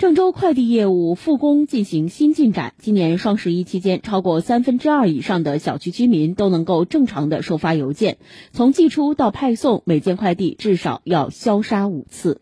[0.00, 8.16] 郑州快递业务复工进行新进展今年双十一期间超过三分之二以上的小区居民都能够正常的收发邮件
[8.50, 12.40] 从寄出到派送每件快递至少要消杀五次。